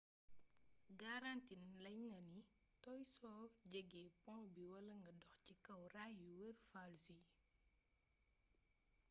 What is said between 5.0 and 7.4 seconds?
nga dox ci kaw raay yuy wër falls yi